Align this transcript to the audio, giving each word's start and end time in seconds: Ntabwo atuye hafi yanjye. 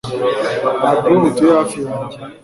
Ntabwo 0.79 1.07
atuye 1.29 1.51
hafi 1.57 1.77
yanjye. 1.87 2.17